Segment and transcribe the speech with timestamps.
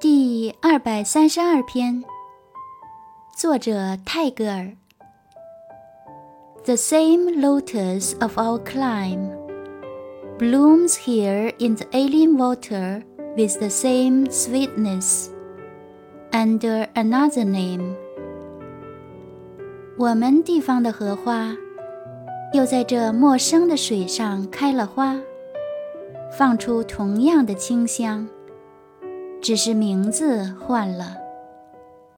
[0.00, 2.02] 第二百三十二篇，
[3.36, 4.72] 作者泰戈尔。
[6.64, 9.30] The same lotus of our clime
[10.38, 13.02] blooms here in the alien water
[13.36, 15.28] with the same sweetness
[16.30, 17.94] under another name。
[19.98, 21.56] 我们地方的荷花，
[22.52, 25.18] 又在这陌生的水上开了花，
[26.36, 28.28] 放出同样的清香。
[29.41, 31.26] 只是名字换了。